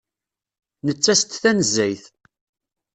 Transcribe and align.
Nettas-d 0.85 1.31
tanezzayt. 1.41 2.03